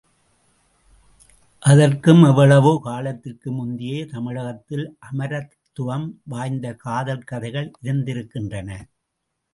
[1.63, 8.69] அதற்கும் எவ்வளவோ காலத்திற்கு முந்தியே தமிழகத்தில் அமரத்வம் வாய்ந்த காதல் கதைகள் இருந்திருக்கின்றன.